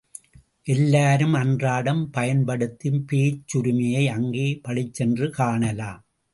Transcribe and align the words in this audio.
எல்லாரும் 0.67 1.33
அன்றாடம் 1.33 2.09
பயன்படுத்தும் 2.09 3.05
பேச்சுரிமையை 3.11 4.03
அங்கே 4.09 4.59
பளிச்சென்று 4.63 5.29
காணலாம். 5.31 6.01